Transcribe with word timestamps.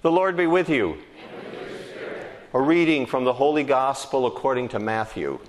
The 0.00 0.12
Lord 0.12 0.36
be 0.36 0.46
with 0.46 0.68
you. 0.68 0.96
A 2.54 2.60
reading 2.60 3.04
from 3.04 3.24
the 3.24 3.32
Holy 3.32 3.64
Gospel 3.64 4.26
according 4.26 4.68
to 4.68 4.78
Matthew. 4.78 5.40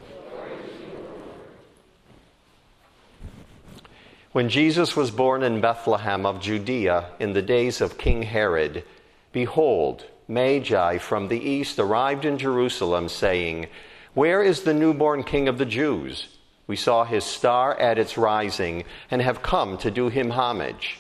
When 4.32 4.50
Jesus 4.50 4.96
was 4.96 5.12
born 5.12 5.44
in 5.44 5.62
Bethlehem 5.62 6.26
of 6.26 6.42
Judea 6.42 7.12
in 7.20 7.34
the 7.34 7.44
days 7.44 7.80
of 7.80 8.00
King 8.00 8.24
Herod, 8.24 8.84
behold, 9.32 10.06
Magi 10.28 10.98
from 10.98 11.28
the 11.28 11.40
east 11.40 11.78
arrived 11.78 12.26
in 12.26 12.40
Jerusalem, 12.40 13.08
saying, 13.08 13.68
Where 14.16 14.42
is 14.42 14.64
the 14.64 14.74
newborn 14.74 15.24
King 15.24 15.48
of 15.48 15.60
the 15.60 15.66
Jews? 15.66 16.28
We 16.66 16.76
saw 16.76 17.04
his 17.04 17.24
star 17.24 17.80
at 17.80 18.00
its 18.00 18.18
rising 18.18 18.86
and 19.12 19.22
have 19.22 19.44
come 19.44 19.78
to 19.78 19.92
do 19.92 20.10
him 20.10 20.32
homage. 20.32 20.98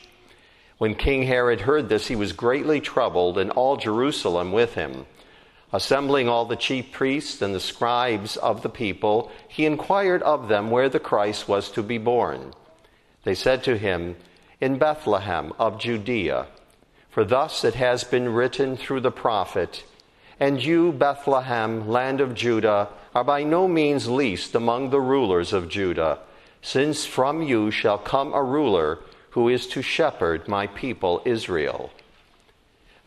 When 0.79 0.95
King 0.95 1.23
Herod 1.23 1.59
heard 1.59 1.89
this, 1.89 2.07
he 2.07 2.15
was 2.15 2.31
greatly 2.31 2.79
troubled, 2.79 3.37
and 3.37 3.51
all 3.51 3.75
Jerusalem 3.75 4.53
with 4.53 4.75
him. 4.75 5.05
Assembling 5.73 6.29
all 6.29 6.45
the 6.45 6.55
chief 6.55 6.93
priests 6.93 7.41
and 7.41 7.53
the 7.53 7.59
scribes 7.59 8.37
of 8.37 8.61
the 8.61 8.69
people, 8.69 9.29
he 9.49 9.65
inquired 9.65 10.23
of 10.23 10.47
them 10.47 10.71
where 10.71 10.87
the 10.87 10.99
Christ 10.99 11.49
was 11.49 11.69
to 11.71 11.83
be 11.83 11.97
born. 11.97 12.53
They 13.25 13.35
said 13.35 13.61
to 13.65 13.77
him, 13.77 14.15
In 14.61 14.77
Bethlehem 14.77 15.51
of 15.59 15.79
Judea, 15.79 16.47
for 17.09 17.25
thus 17.25 17.65
it 17.65 17.75
has 17.75 18.05
been 18.05 18.33
written 18.33 18.77
through 18.77 19.01
the 19.01 19.11
prophet, 19.11 19.83
And 20.39 20.63
you, 20.63 20.93
Bethlehem, 20.93 21.89
land 21.89 22.21
of 22.21 22.33
Judah, 22.33 22.87
are 23.13 23.25
by 23.25 23.43
no 23.43 23.67
means 23.67 24.07
least 24.07 24.55
among 24.55 24.91
the 24.91 25.01
rulers 25.01 25.51
of 25.51 25.67
Judah, 25.67 26.19
since 26.61 27.05
from 27.05 27.41
you 27.41 27.69
shall 27.69 27.97
come 27.97 28.33
a 28.33 28.41
ruler 28.41 28.99
who 29.31 29.49
is 29.49 29.67
to 29.67 29.81
shepherd 29.81 30.47
my 30.47 30.67
people 30.67 31.21
Israel. 31.25 31.91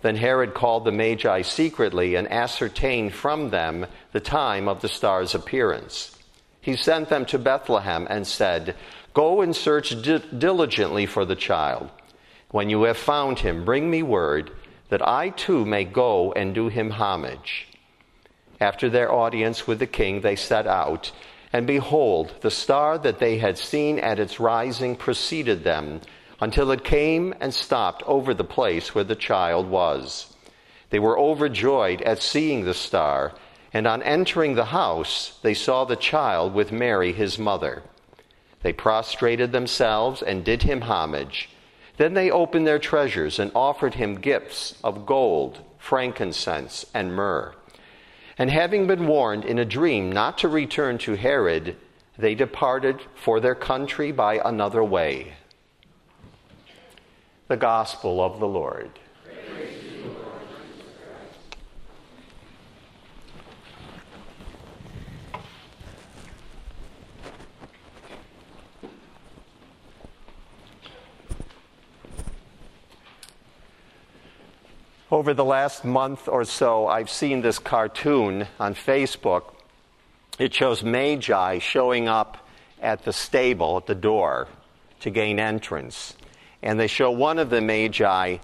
Then 0.03 0.17
Herod 0.17 0.55
called 0.55 0.85
the 0.85 0.93
Magi 0.93 1.43
secretly 1.43 2.17
and 2.17 2.31
ascertained 2.31 3.15
from 3.15 3.51
them 3.51 3.87
the 4.13 4.21
time 4.21 4.69
of 4.69 4.81
the 4.81 4.89
star's 4.89 5.35
appearance. 5.35 6.17
He 6.61 6.77
sent 6.77 7.09
them 7.09 7.25
to 7.27 7.39
Bethlehem 7.39 8.07
and 8.11 8.27
said, 8.27 8.77
Go 9.15 9.43
and 9.43 9.55
search 9.55 10.01
di- 10.03 10.19
diligently 10.19 11.07
for 11.07 11.25
the 11.25 11.37
child. 11.37 11.91
When 12.51 12.69
you 12.69 12.83
have 12.85 12.97
found 12.97 13.41
him, 13.41 13.65
bring 13.65 13.91
me 13.91 14.03
word 14.03 14.51
that 14.89 15.07
I 15.07 15.31
too 15.31 15.65
may 15.65 15.85
go 15.85 16.33
and 16.33 16.55
do 16.55 16.69
him 16.69 16.91
homage. 16.91 17.69
After 18.61 18.89
their 18.89 19.13
audience 19.13 19.67
with 19.67 19.79
the 19.79 19.87
king, 19.87 20.21
they 20.21 20.37
set 20.37 20.67
out, 20.67 21.11
and 21.53 21.67
behold, 21.67 22.35
the 22.41 22.51
star 22.51 22.97
that 22.99 23.19
they 23.19 23.39
had 23.39 23.59
seen 23.59 23.99
at 23.99 24.19
its 24.19 24.41
rising 24.41 24.97
preceded 24.97 25.65
them 25.65 26.01
until 26.41 26.71
it 26.71 26.83
came 26.83 27.35
and 27.41 27.53
stopped 27.53 28.03
over 28.07 28.33
the 28.33 28.45
place 28.45 28.95
where 28.95 29.05
the 29.05 29.15
child 29.15 29.69
was. 29.69 30.35
They 30.91 30.99
were 30.99 31.19
overjoyed 31.19 32.03
at 32.03 32.23
seeing 32.23 32.65
the 32.65 32.75
star, 32.75 33.33
and 33.73 33.87
on 33.87 34.03
entering 34.03 34.55
the 34.55 34.67
house, 34.67 35.39
they 35.43 35.55
saw 35.55 35.85
the 35.85 35.97
child 35.97 36.55
with 36.55 36.73
Mary, 36.73 37.13
his 37.13 37.39
mother. 37.39 37.83
They 38.63 38.73
prostrated 38.73 39.53
themselves 39.53 40.23
and 40.23 40.45
did 40.45 40.63
him 40.63 40.83
homage. 40.83 41.51
Then 41.97 42.15
they 42.15 42.31
opened 42.31 42.67
their 42.67 42.79
treasures 42.79 43.39
and 43.39 43.53
offered 43.55 43.95
him 43.95 44.17
gifts 44.17 44.79
of 44.83 45.07
gold, 45.07 45.61
frankincense, 45.79 46.87
and 46.95 47.15
myrrh. 47.15 47.55
And 48.39 48.51
having 48.51 48.87
been 48.87 49.07
warned 49.07 49.45
in 49.45 49.59
a 49.59 49.65
dream 49.65 50.11
not 50.11 50.39
to 50.39 50.49
return 50.49 50.99
to 50.99 51.15
Herod, 51.15 51.77
they 52.17 52.35
departed 52.35 53.01
for 53.15 53.41
their 53.41 53.55
country 53.55 54.13
by 54.13 54.41
another 54.45 54.83
way. 54.83 55.35
The 57.49 57.57
Gospel 57.57 58.23
of 58.23 58.41
the 58.41 58.49
Lord. 58.49 58.99
Over 75.13 75.35
the 75.35 75.45
last 75.45 75.85
month 75.85 76.27
or 76.27 76.43
so, 76.43 76.87
I've 76.87 77.11
seen 77.11 77.43
this 77.43 77.59
cartoon 77.59 78.47
on 78.59 78.75
Facebook. 78.75 79.53
It 80.39 80.55
shows 80.55 80.83
Magi 80.83 81.59
showing 81.59 82.09
up 82.09 82.49
at 82.81 83.05
the 83.05 83.13
stable 83.13 83.77
at 83.77 83.85
the 83.85 83.95
door 83.95 84.49
to 85.01 85.11
gain 85.11 85.39
entrance. 85.39 86.17
And 86.63 86.81
they 86.81 86.87
show 86.87 87.11
one 87.11 87.39
of 87.39 87.51
the 87.51 87.61
Magi 87.61 88.39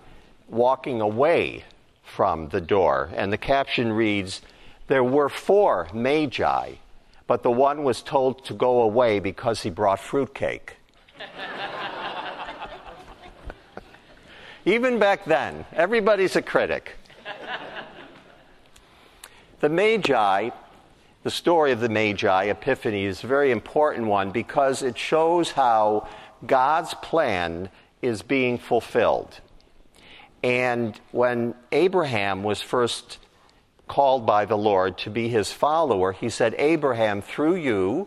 walking 0.47 1.01
away 1.01 1.65
from 2.03 2.51
the 2.51 2.61
door. 2.61 3.09
And 3.17 3.33
the 3.33 3.39
caption 3.39 3.91
reads 3.91 4.43
There 4.89 5.03
were 5.03 5.31
four 5.31 5.89
Magi, 5.95 6.73
but 7.27 7.43
the 7.43 7.51
one 7.51 7.83
was 7.83 8.03
told 8.03 8.45
to 8.45 8.53
go 8.53 8.83
away 8.83 9.21
because 9.21 9.63
he 9.63 9.71
brought 9.71 10.01
fruitcake. 10.01 10.77
Even 14.69 14.99
back 14.99 15.25
then, 15.25 15.65
everybody's 15.73 16.37
a 16.37 16.43
critic. 16.43 16.93
the 19.61 19.69
Magi, 19.71 20.51
the 21.23 21.31
story 21.31 21.73
of 21.73 21.81
the 21.81 21.89
Magi, 21.89 22.45
Epiphany, 22.45 23.07
is 23.07 23.25
a 23.25 23.27
very 23.27 23.51
important 23.51 24.09
one 24.09 24.31
because 24.31 24.83
it 24.83 24.99
shows 24.99 25.53
how 25.53 26.07
God's 26.47 26.93
plan 26.93 27.71
is 28.03 28.21
being 28.21 28.59
fulfilled. 28.59 29.41
And 30.43 31.01
when 31.13 31.55
Abraham 31.73 32.43
was 32.43 32.61
first 32.61 33.17
called 33.87 34.27
by 34.27 34.45
the 34.45 34.59
Lord 34.59 34.99
to 34.99 35.09
be 35.09 35.31
his 35.31 35.51
follower, 35.51 36.13
he 36.13 36.29
said, 36.29 36.55
Abraham, 36.59 37.23
through 37.23 37.57
you, 37.57 38.07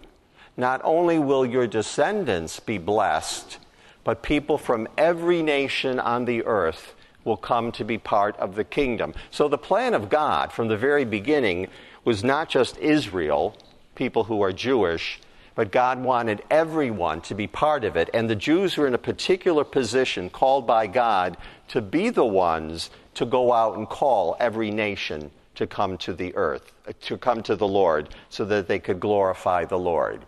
not 0.56 0.80
only 0.84 1.18
will 1.18 1.44
your 1.44 1.66
descendants 1.66 2.60
be 2.60 2.78
blessed, 2.78 3.58
but 4.04 4.24
people 4.24 4.58
from 4.58 4.88
every 4.98 5.42
nation 5.42 6.00
on 6.00 6.26
the 6.26 6.44
earth 6.46 6.96
will 7.24 7.38
come 7.38 7.72
to 7.72 7.84
be 7.84 7.98
part 7.98 8.36
of 8.38 8.56
the 8.56 8.64
kingdom. 8.64 9.14
So 9.30 9.48
the 9.48 9.58
plan 9.58 9.94
of 9.94 10.10
God 10.10 10.52
from 10.52 10.68
the 10.68 10.78
very 10.78 11.06
beginning 11.06 11.68
was 12.04 12.24
not 12.24 12.50
just 12.50 12.78
Israel, 12.78 13.56
people 13.96 14.24
who 14.24 14.42
are 14.42 14.52
Jewish, 14.52 15.20
but 15.54 15.72
God 15.72 16.02
wanted 16.02 16.42
everyone 16.50 17.22
to 17.22 17.36
be 17.36 17.46
part 17.46 17.84
of 17.84 17.96
it. 17.96 18.10
And 18.14 18.30
the 18.30 18.36
Jews 18.36 18.78
were 18.78 18.88
in 18.88 18.94
a 18.94 19.00
particular 19.00 19.64
position 19.64 20.30
called 20.30 20.66
by 20.66 20.88
God 20.88 21.38
to 21.68 21.82
be 21.82 22.10
the 22.10 22.26
ones 22.26 22.90
to 23.16 23.26
go 23.26 23.54
out 23.54 23.78
and 23.78 23.88
call 23.88 24.36
every 24.40 24.72
nation 24.72 25.30
to 25.56 25.68
come 25.68 25.98
to 26.00 26.14
the 26.14 26.34
earth, 26.36 26.72
to 27.02 27.18
come 27.18 27.44
to 27.44 27.56
the 27.56 27.68
Lord, 27.68 28.10
so 28.30 28.46
that 28.46 28.68
they 28.68 28.80
could 28.80 29.00
glorify 29.00 29.66
the 29.66 29.78
Lord. 29.78 30.26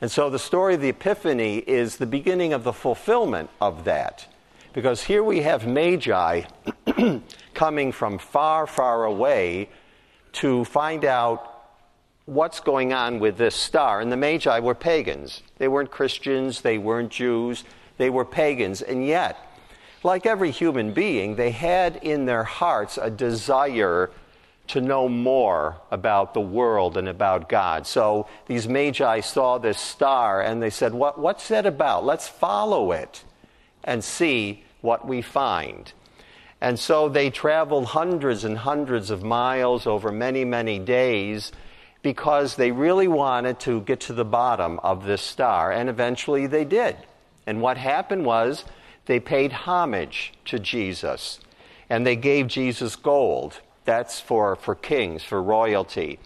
And 0.00 0.10
so 0.10 0.30
the 0.30 0.38
story 0.38 0.74
of 0.74 0.80
the 0.80 0.88
Epiphany 0.88 1.58
is 1.58 1.96
the 1.96 2.06
beginning 2.06 2.52
of 2.52 2.64
the 2.64 2.72
fulfillment 2.72 3.50
of 3.60 3.84
that. 3.84 4.26
Because 4.72 5.04
here 5.04 5.22
we 5.22 5.40
have 5.40 5.66
Magi 5.66 6.42
coming 7.54 7.92
from 7.92 8.18
far, 8.18 8.66
far 8.66 9.04
away 9.04 9.70
to 10.32 10.64
find 10.66 11.04
out 11.04 11.56
what's 12.26 12.60
going 12.60 12.92
on 12.92 13.18
with 13.18 13.38
this 13.38 13.54
star. 13.54 14.00
And 14.00 14.12
the 14.12 14.16
Magi 14.16 14.58
were 14.58 14.74
pagans. 14.74 15.42
They 15.58 15.68
weren't 15.68 15.90
Christians, 15.90 16.60
they 16.60 16.76
weren't 16.76 17.10
Jews, 17.10 17.64
they 17.96 18.10
were 18.10 18.24
pagans. 18.24 18.82
And 18.82 19.06
yet, 19.06 19.38
like 20.02 20.26
every 20.26 20.50
human 20.50 20.92
being, 20.92 21.36
they 21.36 21.52
had 21.52 21.96
in 21.96 22.26
their 22.26 22.44
hearts 22.44 22.98
a 22.98 23.10
desire 23.10 24.10
to 24.68 24.80
know 24.80 25.08
more 25.08 25.76
about 25.90 26.34
the 26.34 26.40
world 26.40 26.96
and 26.96 27.08
about 27.08 27.48
God. 27.48 27.86
So 27.86 28.26
these 28.46 28.68
magi 28.68 29.20
saw 29.20 29.58
this 29.58 29.80
star 29.80 30.42
and 30.42 30.62
they 30.62 30.70
said, 30.70 30.92
what, 30.92 31.18
What's 31.18 31.48
that 31.48 31.66
about? 31.66 32.04
Let's 32.04 32.28
follow 32.28 32.92
it 32.92 33.24
and 33.84 34.02
see 34.02 34.64
what 34.80 35.06
we 35.06 35.22
find. 35.22 35.92
And 36.60 36.78
so 36.78 37.08
they 37.08 37.30
traveled 37.30 37.86
hundreds 37.86 38.44
and 38.44 38.58
hundreds 38.58 39.10
of 39.10 39.22
miles 39.22 39.86
over 39.86 40.10
many, 40.10 40.44
many 40.44 40.78
days 40.78 41.52
because 42.02 42.56
they 42.56 42.72
really 42.72 43.08
wanted 43.08 43.60
to 43.60 43.80
get 43.82 44.00
to 44.00 44.12
the 44.12 44.24
bottom 44.24 44.78
of 44.80 45.04
this 45.04 45.22
star. 45.22 45.70
And 45.70 45.88
eventually 45.88 46.46
they 46.46 46.64
did. 46.64 46.96
And 47.46 47.60
what 47.60 47.76
happened 47.76 48.24
was 48.24 48.64
they 49.06 49.20
paid 49.20 49.52
homage 49.52 50.32
to 50.46 50.58
Jesus 50.58 51.40
and 51.88 52.06
they 52.06 52.16
gave 52.16 52.48
Jesus 52.48 52.96
gold 52.96 53.60
that's 53.86 54.20
for, 54.20 54.56
for 54.56 54.74
kings, 54.74 55.22
for 55.22 55.42
royalty. 55.42 56.18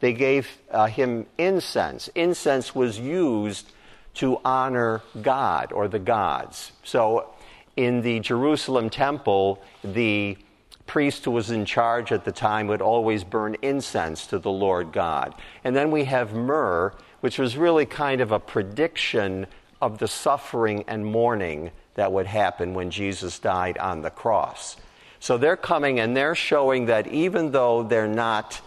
They 0.00 0.12
gave 0.12 0.48
uh, 0.70 0.86
him 0.86 1.26
incense. 1.38 2.08
Incense 2.14 2.74
was 2.74 2.98
used 2.98 3.72
to 4.14 4.38
honor 4.44 5.02
God 5.20 5.72
or 5.72 5.88
the 5.88 5.98
gods. 5.98 6.72
So 6.84 7.34
in 7.76 8.02
the 8.02 8.20
Jerusalem 8.20 8.90
temple, 8.90 9.62
the 9.82 10.38
priest 10.86 11.24
who 11.24 11.30
was 11.32 11.50
in 11.50 11.64
charge 11.64 12.12
at 12.12 12.24
the 12.24 12.32
time 12.32 12.66
would 12.68 12.80
always 12.80 13.24
burn 13.24 13.56
incense 13.62 14.26
to 14.28 14.38
the 14.38 14.50
Lord 14.50 14.92
God. 14.92 15.34
And 15.64 15.74
then 15.74 15.90
we 15.90 16.04
have 16.04 16.32
myrrh, 16.32 16.94
which 17.20 17.38
was 17.38 17.56
really 17.56 17.86
kind 17.86 18.20
of 18.20 18.32
a 18.32 18.38
prediction 18.38 19.46
of 19.82 19.98
the 19.98 20.08
suffering 20.08 20.84
and 20.86 21.04
mourning 21.04 21.70
that 21.94 22.12
would 22.12 22.26
happen 22.26 22.74
when 22.74 22.90
Jesus 22.90 23.38
died 23.38 23.76
on 23.78 24.02
the 24.02 24.10
cross. 24.10 24.76
So 25.20 25.38
they're 25.38 25.56
coming 25.56 26.00
and 26.00 26.16
they're 26.16 26.34
showing 26.34 26.86
that 26.86 27.06
even 27.08 27.50
though 27.50 27.82
they're 27.82 28.06
not 28.06 28.60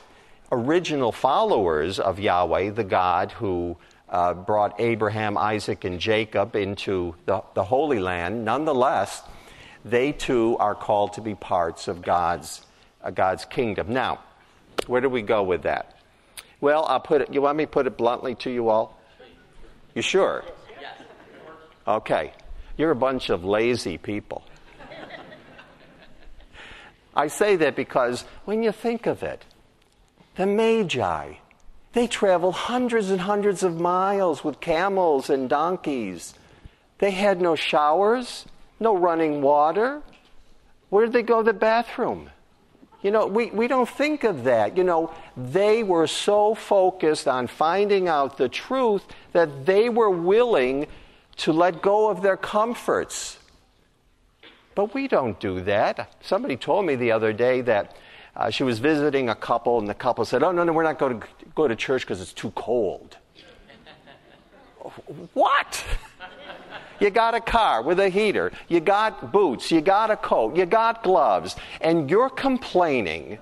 original 0.51 1.11
followers 1.11 1.99
of 1.99 2.19
Yahweh, 2.19 2.71
the 2.71 2.83
God 2.83 3.31
who 3.31 3.77
uh, 4.09 4.33
brought 4.33 4.79
Abraham, 4.79 5.37
Isaac, 5.37 5.83
and 5.83 5.99
Jacob 5.99 6.55
into 6.55 7.15
the, 7.25 7.43
the 7.53 7.63
Holy 7.63 7.99
Land, 7.99 8.45
nonetheless, 8.45 9.21
they 9.85 10.11
too 10.11 10.57
are 10.59 10.75
called 10.75 11.13
to 11.13 11.21
be 11.21 11.35
parts 11.35 11.87
of 11.87 12.01
God's, 12.01 12.65
uh, 13.03 13.11
God's 13.11 13.45
kingdom. 13.45 13.93
Now, 13.93 14.19
where 14.87 15.01
do 15.01 15.09
we 15.09 15.21
go 15.21 15.43
with 15.43 15.63
that? 15.63 15.95
Well, 16.61 16.83
I'll 16.85 16.99
put 16.99 17.21
it, 17.21 17.33
you 17.33 17.41
want 17.41 17.57
me 17.57 17.65
to 17.65 17.71
put 17.71 17.87
it 17.87 17.97
bluntly 17.97 18.35
to 18.35 18.49
you 18.49 18.69
all? 18.69 18.99
You 19.93 20.01
sure? 20.01 20.43
Okay. 21.87 22.33
You're 22.77 22.91
a 22.91 22.95
bunch 22.95 23.29
of 23.29 23.43
lazy 23.43 23.97
people. 23.97 24.43
I 27.19 27.27
say 27.27 27.57
that 27.57 27.75
because 27.75 28.23
when 28.45 28.63
you 28.63 28.71
think 28.71 29.05
of 29.05 29.23
it, 29.23 29.43
the 30.37 30.45
Magi, 30.45 31.33
they 31.91 32.07
traveled 32.07 32.55
hundreds 32.55 33.09
and 33.09 33.19
hundreds 33.19 33.61
of 33.61 33.77
miles 33.77 34.41
with 34.41 34.61
camels 34.61 35.29
and 35.29 35.49
donkeys. 35.49 36.33
They 36.99 37.11
had 37.11 37.41
no 37.41 37.57
showers, 37.57 38.45
no 38.79 38.95
running 38.95 39.41
water. 39.41 40.01
Where 40.87 41.07
did 41.07 41.13
they 41.13 41.23
go 41.23 41.43
to 41.43 41.51
the 41.51 41.59
bathroom? 41.59 42.29
You 43.01 43.11
know, 43.11 43.27
we, 43.27 43.47
we 43.47 43.67
don't 43.67 43.89
think 43.89 44.23
of 44.23 44.45
that. 44.45 44.77
You 44.77 44.85
know, 44.85 45.11
they 45.35 45.83
were 45.83 46.07
so 46.07 46.55
focused 46.55 47.27
on 47.27 47.47
finding 47.47 48.07
out 48.07 48.37
the 48.37 48.47
truth 48.47 49.03
that 49.33 49.65
they 49.65 49.89
were 49.89 50.09
willing 50.09 50.87
to 51.39 51.51
let 51.51 51.81
go 51.81 52.09
of 52.09 52.21
their 52.21 52.37
comforts. 52.37 53.39
But 54.79 54.93
we 54.93 55.09
don't 55.09 55.37
do 55.41 55.59
that. 55.63 56.15
Somebody 56.21 56.55
told 56.55 56.85
me 56.85 56.95
the 56.95 57.11
other 57.11 57.33
day 57.33 57.59
that 57.59 57.97
uh, 58.33 58.49
she 58.49 58.63
was 58.63 58.79
visiting 58.79 59.27
a 59.27 59.35
couple, 59.35 59.77
and 59.77 59.89
the 59.89 59.93
couple 59.93 60.23
said, 60.23 60.41
Oh, 60.41 60.53
no, 60.53 60.63
no, 60.63 60.71
we're 60.71 60.83
not 60.83 60.97
going 60.97 61.19
to 61.19 61.27
go 61.53 61.67
to 61.67 61.75
church 61.75 62.03
because 62.03 62.21
it's 62.21 62.31
too 62.31 62.51
cold. 62.51 63.17
what? 65.33 65.83
You 67.01 67.09
got 67.09 67.35
a 67.35 67.41
car 67.41 67.81
with 67.81 67.99
a 67.99 68.07
heater. 68.07 68.53
You 68.69 68.79
got 68.79 69.33
boots. 69.33 69.69
You 69.69 69.81
got 69.81 70.11
a 70.11 70.15
coat. 70.15 70.55
You 70.55 70.65
got 70.65 71.03
gloves. 71.03 71.57
And 71.81 72.09
you're 72.09 72.29
complaining 72.29 73.37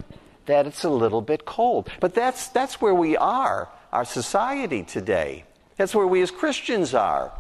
that 0.48 0.66
it's 0.66 0.86
a 0.86 0.90
little 0.90 1.22
bit 1.22 1.46
cold. 1.46 1.88
But 2.00 2.16
that's, 2.16 2.48
that's 2.48 2.82
where 2.82 2.96
we 2.96 3.16
are, 3.16 3.70
our 3.94 4.06
society 4.06 4.82
today. 4.82 5.46
That's 5.76 5.94
where 5.94 6.08
we 6.08 6.24
as 6.24 6.32
Christians 6.32 6.96
are. 6.96 7.32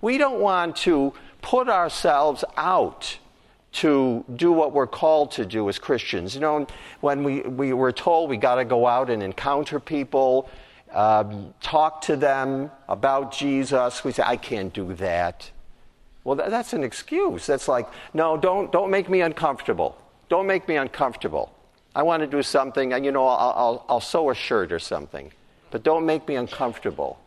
We 0.00 0.16
don't 0.16 0.40
want 0.40 0.76
to 0.76 1.12
put 1.42 1.68
ourselves 1.68 2.44
out 2.56 3.18
to 3.70 4.24
do 4.34 4.50
what 4.50 4.72
we're 4.72 4.86
called 4.86 5.30
to 5.32 5.44
do 5.44 5.68
as 5.68 5.78
Christians. 5.78 6.34
You 6.34 6.40
know, 6.40 6.66
when 7.00 7.22
we, 7.22 7.42
we 7.42 7.72
were 7.72 7.92
told 7.92 8.30
we 8.30 8.36
got 8.36 8.56
to 8.56 8.64
go 8.64 8.86
out 8.86 9.10
and 9.10 9.22
encounter 9.22 9.78
people, 9.78 10.48
um, 10.92 11.54
talk 11.60 12.00
to 12.02 12.16
them 12.16 12.70
about 12.88 13.32
Jesus, 13.32 14.04
we 14.04 14.12
say, 14.12 14.22
I 14.24 14.36
can't 14.36 14.72
do 14.72 14.94
that. 14.94 15.50
Well, 16.24 16.36
that, 16.36 16.50
that's 16.50 16.72
an 16.72 16.82
excuse. 16.82 17.46
That's 17.46 17.68
like, 17.68 17.88
no, 18.14 18.36
don't, 18.36 18.72
don't 18.72 18.90
make 18.90 19.08
me 19.08 19.20
uncomfortable. 19.20 19.96
Don't 20.28 20.46
make 20.46 20.66
me 20.66 20.76
uncomfortable. 20.76 21.54
I 21.94 22.02
want 22.02 22.22
to 22.22 22.26
do 22.26 22.42
something, 22.42 22.92
and 22.92 23.04
you 23.04 23.12
know, 23.12 23.26
I'll, 23.26 23.54
I'll, 23.56 23.84
I'll 23.88 24.00
sew 24.00 24.30
a 24.30 24.34
shirt 24.34 24.72
or 24.72 24.78
something, 24.78 25.32
but 25.70 25.82
don't 25.82 26.06
make 26.06 26.28
me 26.28 26.36
uncomfortable. 26.36 27.18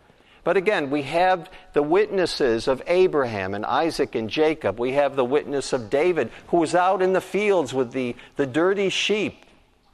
But 0.43 0.57
again, 0.57 0.89
we 0.89 1.03
have 1.03 1.49
the 1.73 1.83
witnesses 1.83 2.67
of 2.67 2.81
Abraham 2.87 3.53
and 3.53 3.65
Isaac 3.65 4.15
and 4.15 4.29
Jacob. 4.29 4.79
We 4.79 4.93
have 4.93 5.15
the 5.15 5.25
witness 5.25 5.71
of 5.71 5.89
David, 5.89 6.31
who 6.47 6.57
was 6.57 6.73
out 6.73 7.01
in 7.01 7.13
the 7.13 7.21
fields 7.21 7.73
with 7.73 7.91
the, 7.91 8.15
the 8.37 8.47
dirty 8.47 8.89
sheep 8.89 9.45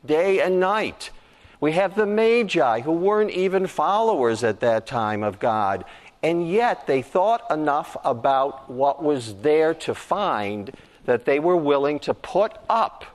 day 0.05 0.41
and 0.41 0.59
night. 0.59 1.11
We 1.59 1.73
have 1.73 1.95
the 1.95 2.05
Magi, 2.05 2.81
who 2.81 2.91
weren't 2.91 3.31
even 3.31 3.67
followers 3.67 4.43
at 4.43 4.59
that 4.61 4.85
time 4.85 5.23
of 5.23 5.39
God, 5.39 5.83
and 6.23 6.49
yet 6.49 6.87
they 6.87 7.01
thought 7.01 7.49
enough 7.51 7.97
about 8.03 8.69
what 8.69 9.03
was 9.03 9.35
there 9.41 9.73
to 9.73 9.93
find 9.93 10.71
that 11.05 11.25
they 11.25 11.39
were 11.39 11.57
willing 11.57 11.99
to 11.99 12.13
put 12.13 12.55
up 12.69 13.05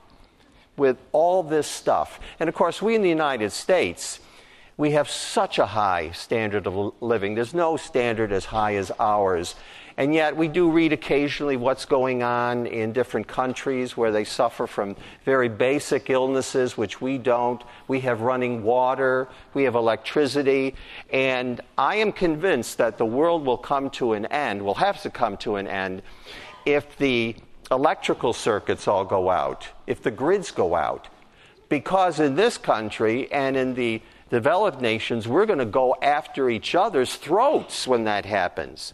with 0.77 0.97
all 1.11 1.43
this 1.43 1.67
stuff. 1.67 2.19
And 2.39 2.49
of 2.49 2.55
course, 2.55 2.81
we 2.81 2.95
in 2.95 3.01
the 3.01 3.09
United 3.09 3.51
States, 3.51 4.19
we 4.77 4.91
have 4.91 5.09
such 5.09 5.59
a 5.59 5.65
high 5.65 6.11
standard 6.11 6.67
of 6.67 6.93
living. 7.01 7.35
There's 7.35 7.53
no 7.53 7.77
standard 7.77 8.31
as 8.31 8.45
high 8.45 8.75
as 8.75 8.91
ours. 8.99 9.55
And 9.95 10.11
yet, 10.11 10.35
we 10.35 10.47
do 10.47 10.71
read 10.71 10.91
occasionally 10.91 11.55
what's 11.55 11.85
going 11.85 12.23
on 12.23 12.65
in 12.65 12.93
different 12.93 13.27
countries 13.27 13.95
where 13.95 14.11
they 14.11 14.23
suffer 14.23 14.65
from 14.65 14.95
very 15.23 15.49
basic 15.49 16.09
illnesses, 16.09 16.75
which 16.75 16.99
we 16.99 17.19
don't. 17.19 17.61
We 17.87 17.99
have 17.99 18.21
running 18.21 18.63
water, 18.63 19.27
we 19.53 19.63
have 19.63 19.75
electricity, 19.75 20.73
and 21.11 21.61
I 21.77 21.97
am 21.97 22.11
convinced 22.11 22.79
that 22.79 22.97
the 22.97 23.05
world 23.05 23.45
will 23.45 23.57
come 23.57 23.91
to 23.91 24.13
an 24.13 24.25
end, 24.27 24.63
will 24.63 24.73
have 24.73 24.99
to 25.03 25.11
come 25.11 25.37
to 25.37 25.57
an 25.57 25.67
end, 25.67 26.01
if 26.65 26.97
the 26.97 27.35
electrical 27.69 28.33
circuits 28.33 28.87
all 28.87 29.05
go 29.05 29.29
out, 29.29 29.67
if 29.85 30.01
the 30.01 30.11
grids 30.11 30.49
go 30.49 30.73
out. 30.73 31.07
Because 31.69 32.19
in 32.19 32.35
this 32.35 32.57
country 32.57 33.31
and 33.31 33.55
in 33.55 33.75
the 33.75 34.01
developed 34.33 34.81
nations, 34.81 35.27
we're 35.27 35.45
going 35.45 35.59
to 35.59 35.65
go 35.65 35.95
after 36.01 36.49
each 36.49 36.73
other's 36.73 37.17
throats 37.17 37.87
when 37.87 38.05
that 38.05 38.25
happens. 38.25 38.91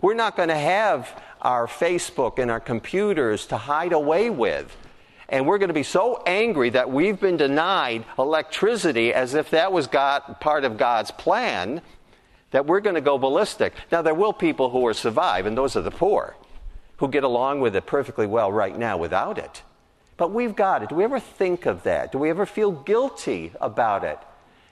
We're 0.00 0.14
not 0.14 0.36
going 0.36 0.48
to 0.48 0.54
have 0.54 1.20
our 1.42 1.66
Facebook 1.66 2.38
and 2.38 2.52
our 2.52 2.60
computers 2.60 3.46
to 3.46 3.56
hide 3.56 3.92
away 3.92 4.30
with. 4.30 4.76
And 5.28 5.44
we're 5.44 5.58
going 5.58 5.70
to 5.70 5.74
be 5.74 5.82
so 5.82 6.22
angry 6.24 6.70
that 6.70 6.88
we've 6.88 7.18
been 7.18 7.36
denied 7.36 8.04
electricity 8.16 9.12
as 9.12 9.34
if 9.34 9.50
that 9.50 9.72
was 9.72 9.88
God, 9.88 10.20
part 10.38 10.64
of 10.64 10.76
God's 10.76 11.10
plan 11.10 11.82
that 12.52 12.66
we're 12.66 12.78
going 12.78 12.94
to 12.94 13.00
go 13.00 13.18
ballistic. 13.18 13.72
Now, 13.90 14.02
there 14.02 14.14
will 14.14 14.32
people 14.32 14.70
who 14.70 14.78
will 14.78 14.94
survive, 14.94 15.46
and 15.46 15.58
those 15.58 15.74
are 15.74 15.82
the 15.82 15.90
poor, 15.90 16.36
who 16.98 17.08
get 17.08 17.24
along 17.24 17.60
with 17.60 17.74
it 17.74 17.86
perfectly 17.86 18.28
well 18.28 18.52
right 18.52 18.78
now 18.78 18.96
without 18.96 19.36
it. 19.36 19.64
But 20.16 20.30
we've 20.30 20.54
got 20.54 20.84
it. 20.84 20.90
Do 20.90 20.94
we 20.94 21.02
ever 21.02 21.18
think 21.18 21.66
of 21.66 21.82
that? 21.82 22.12
Do 22.12 22.18
we 22.18 22.30
ever 22.30 22.46
feel 22.46 22.70
guilty 22.70 23.50
about 23.60 24.04
it? 24.04 24.20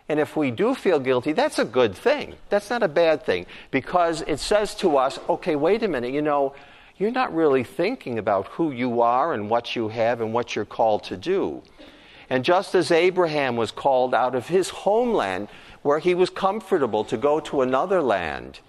And 0.09 0.21
if 0.21 0.37
we 0.37 0.51
do 0.51 0.75
feel 0.75 1.01
guilty, 1.01 1.33
that's 1.33 1.59
a 1.59 1.65
good 1.65 1.95
thing. 1.95 2.35
That's 2.51 2.69
not 2.69 2.83
a 2.83 2.89
bad 2.89 3.25
thing 3.25 3.47
because 3.71 4.23
it 4.23 4.39
says 4.39 4.75
to 4.77 4.99
us, 4.99 5.19
okay, 5.29 5.57
wait 5.57 5.83
a 5.83 5.89
minute, 5.89 6.13
you 6.13 6.21
know, 6.21 6.55
you're 6.99 7.11
not 7.11 7.35
really 7.35 7.65
thinking 7.65 8.19
about 8.19 8.47
who 8.49 8.71
you 8.71 9.01
are 9.01 9.33
and 9.33 9.49
what 9.49 9.75
you 9.75 9.89
have 9.89 10.21
and 10.21 10.33
what 10.33 10.55
you're 10.55 10.65
called 10.65 11.05
to 11.05 11.17
do. 11.17 11.63
And 12.31 12.45
just 12.45 12.75
as 12.75 12.91
Abraham 12.91 13.57
was 13.57 13.71
called 13.71 14.15
out 14.15 14.35
of 14.35 14.49
his 14.49 14.69
homeland 14.69 15.49
where 15.83 15.99
he 15.99 16.15
was 16.15 16.31
comfortable 16.31 17.05
to 17.05 17.17
go 17.17 17.41
to 17.41 17.63
another 17.63 18.01
land, 18.01 18.61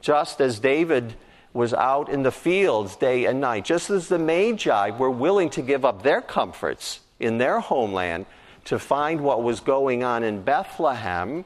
just 0.00 0.40
as 0.40 0.58
David 0.58 1.14
was 1.52 1.74
out 1.74 2.08
in 2.08 2.22
the 2.22 2.30
fields 2.30 2.96
day 2.96 3.24
and 3.24 3.40
night, 3.40 3.64
just 3.64 3.90
as 3.90 4.08
the 4.08 4.18
Magi 4.18 4.90
were 4.90 5.10
willing 5.10 5.50
to 5.50 5.62
give 5.62 5.84
up 5.84 6.02
their 6.02 6.20
comforts 6.20 7.00
in 7.18 7.38
their 7.38 7.60
homeland 7.60 8.26
to 8.66 8.78
find 8.78 9.20
what 9.20 9.42
was 9.42 9.60
going 9.60 10.04
on 10.04 10.22
in 10.22 10.42
Bethlehem. 10.42 11.44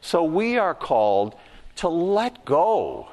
So 0.00 0.24
we 0.24 0.58
are 0.58 0.74
called 0.74 1.34
to 1.76 1.88
let 1.88 2.44
go 2.44 3.08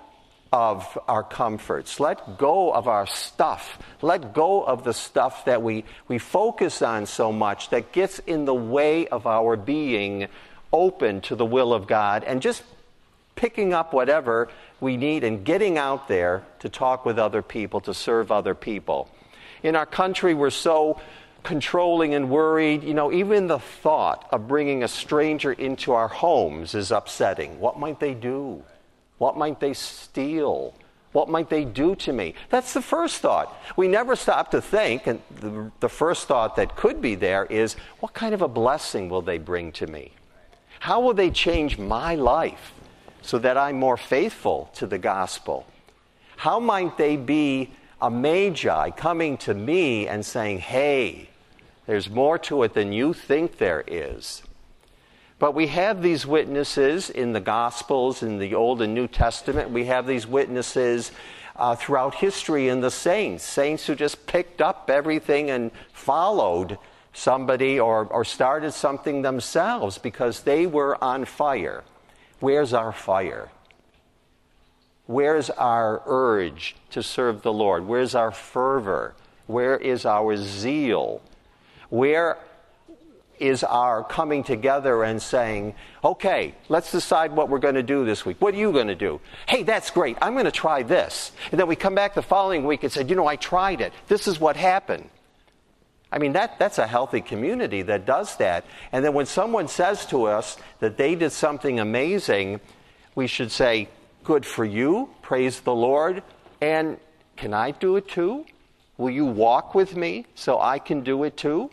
of 0.52 0.98
our 1.08 1.24
comforts, 1.24 2.00
let 2.00 2.38
go 2.38 2.72
of 2.72 2.88
our 2.88 3.06
stuff, 3.06 3.78
let 4.02 4.34
go 4.34 4.64
of 4.64 4.84
the 4.84 4.94
stuff 4.94 5.46
that 5.46 5.62
we, 5.62 5.86
we 6.08 6.18
focus 6.18 6.82
on 6.82 7.06
so 7.06 7.32
much 7.32 7.70
that 7.70 7.92
gets 7.92 8.20
in 8.20 8.46
the 8.46 8.54
way 8.54 9.08
of 9.08 9.28
our 9.28 9.56
being 9.56 10.28
open 10.74 11.22
to 11.22 11.36
the 11.36 11.46
will 11.46 11.74
of 11.74 11.88
God 11.88 12.24
and 12.24 12.42
just 12.42 12.64
picking 13.36 13.74
up 13.74 13.94
whatever 13.94 14.50
we 14.82 14.98
need 14.98 15.24
and 15.24 15.46
getting 15.46 15.78
out 15.78 16.08
there 16.08 16.44
to 16.60 16.70
talk 16.70 17.06
with 17.06 17.20
other 17.20 17.42
people, 17.42 17.80
to 17.82 17.94
serve 17.94 18.32
other 18.32 18.56
people. 18.56 19.10
In 19.62 19.76
our 19.76 19.86
country, 19.86 20.34
we're 20.34 20.50
so 20.50 21.00
controlling 21.44 22.14
and 22.14 22.30
worried. 22.30 22.84
You 22.84 22.94
know, 22.94 23.12
even 23.12 23.48
the 23.48 23.60
thought 23.60 24.28
of 24.32 24.48
bringing 24.48 24.84
a 24.84 24.88
stranger 24.88 25.54
into 25.54 25.92
our 25.94 26.08
homes 26.08 26.76
is 26.76 26.92
upsetting. 26.92 27.60
What 27.60 27.80
might 27.80 28.00
they 28.00 28.14
do? 28.14 28.64
What 29.18 29.38
might 29.38 29.60
they 29.60 29.74
steal? 29.74 30.74
What 31.12 31.28
might 31.28 31.50
they 31.50 31.66
do 31.66 31.96
to 31.96 32.14
me? 32.14 32.36
That's 32.50 32.74
the 32.74 32.82
first 32.82 33.18
thought. 33.22 33.56
We 33.76 33.88
never 33.88 34.16
stop 34.16 34.52
to 34.52 34.62
think, 34.62 35.08
and 35.08 35.22
the, 35.40 35.72
the, 35.80 35.90
first 35.90 36.28
thought 36.28 36.56
that 36.58 36.76
could 36.76 37.02
be 37.02 37.16
there 37.16 37.46
is 37.46 37.76
what 38.00 38.14
kind 38.14 38.34
of 38.34 38.44
a 38.44 38.48
blessing 38.48 39.10
will 39.10 39.24
they 39.24 39.40
bring 39.40 39.72
to 39.74 39.88
me? 39.88 40.12
How 40.80 41.02
will 41.02 41.16
they 41.16 41.32
change 41.32 41.78
my 41.78 42.14
life 42.16 42.74
so 43.22 43.40
that 43.40 43.58
I'm 43.58 43.78
more 43.78 43.98
faithful 43.98 44.70
to 44.76 44.86
the 44.86 45.00
gospel? 45.00 45.66
How 46.38 46.60
might 46.60 46.98
they 46.98 47.18
be 47.18 47.72
a 48.02 48.10
magi 48.10 48.90
coming 48.92 49.38
to 49.38 49.54
me 49.54 50.08
and 50.08 50.26
saying, 50.26 50.60
hey, 50.60 51.30
there's 51.86 52.10
more 52.10 52.38
to 52.38 52.64
it 52.64 52.74
than 52.74 52.94
you 52.94 53.14
think 53.14 53.58
there 53.58 53.84
is. 53.88 54.44
But 55.40 55.56
we 55.56 55.68
have 55.68 56.02
these 56.02 56.26
witnesses 56.26 57.10
in 57.10 57.34
the 57.34 57.40
Gospels, 57.40 58.22
in 58.22 58.40
the 58.40 58.56
Old 58.56 58.82
and 58.82 58.94
New 58.94 59.08
Testament. 59.08 59.72
We 59.72 59.86
have 59.86 60.06
these 60.06 60.28
witnesses 60.28 61.12
uh, 61.56 61.76
throughout 61.76 62.16
history 62.16 62.68
in 62.68 62.82
the 62.82 62.92
saints, 62.92 63.44
saints 63.44 63.88
who 63.88 63.96
just 63.96 64.26
picked 64.28 64.62
up 64.62 64.90
everything 64.90 65.50
and 65.50 65.72
followed 65.94 66.78
somebody 67.14 67.80
or, 67.80 68.06
or 68.06 68.24
started 68.24 68.72
something 68.72 69.22
themselves 69.22 69.98
because 69.98 70.42
they 70.42 70.66
were 70.66 71.02
on 71.04 71.26
fire. 71.26 71.84
Where's 72.40 72.74
our 72.74 72.92
fire? 72.92 73.50
Where's 75.10 75.50
our 75.50 76.04
urge 76.06 76.76
to 76.92 77.02
serve 77.02 77.42
the 77.42 77.52
Lord? 77.52 77.88
Where's 77.88 78.14
our 78.14 78.30
fervor? 78.30 79.16
Where 79.48 79.76
is 79.76 80.06
our 80.06 80.38
zeal? 80.38 81.24
Where 81.90 82.38
is 83.40 83.64
our 83.64 84.04
coming 84.04 84.44
together 84.44 85.04
and 85.04 85.20
saying, 85.20 85.74
okay, 86.04 86.54
let's 86.68 86.92
decide 86.92 87.32
what 87.32 87.50
we're 87.50 87.58
going 87.58 87.74
to 87.74 87.82
do 87.82 88.06
this 88.06 88.24
week. 88.24 88.40
What 88.40 88.54
are 88.54 88.58
you 88.58 88.72
going 88.72 88.86
to 88.86 88.94
do? 88.94 89.20
Hey, 89.48 89.64
that's 89.64 89.90
great. 89.90 90.16
I'm 90.22 90.34
going 90.34 90.46
to 90.46 90.52
try 90.52 90.84
this. 90.84 91.32
And 91.50 91.60
then 91.60 91.66
we 91.66 91.76
come 91.76 91.96
back 91.96 92.14
the 92.14 92.22
following 92.22 92.64
week 92.64 92.84
and 92.84 92.92
say, 92.92 93.04
you 93.04 93.16
know, 93.16 93.26
I 93.26 93.36
tried 93.36 93.82
it. 93.82 93.94
This 94.10 94.28
is 94.28 94.40
what 94.40 94.58
happened. 94.58 95.10
I 96.12 96.20
mean, 96.20 96.34
that, 96.34 96.60
that's 96.60 96.78
a 96.78 96.86
healthy 96.86 97.22
community 97.22 97.82
that 97.82 98.06
does 98.06 98.36
that. 98.36 98.64
And 98.92 99.04
then 99.04 99.16
when 99.16 99.26
someone 99.26 99.70
says 99.70 100.06
to 100.08 100.26
us 100.26 100.56
that 100.82 100.98
they 100.98 101.16
did 101.16 101.32
something 101.32 101.80
amazing, 101.80 102.62
we 103.16 103.26
should 103.26 103.52
say, 103.52 103.90
Good 104.30 104.46
for 104.46 104.64
you, 104.64 105.10
praise 105.24 105.62
the 105.62 105.74
Lord, 105.74 106.22
and 106.62 107.00
can 107.36 107.52
I 107.52 107.72
do 107.72 107.96
it 107.96 108.08
too? 108.08 108.46
Will 108.96 109.10
you 109.10 109.26
walk 109.26 109.74
with 109.74 109.96
me 109.96 110.28
so 110.36 110.62
I 110.62 110.78
can 110.78 111.02
do 111.02 111.24
it 111.24 111.36
too? 111.36 111.72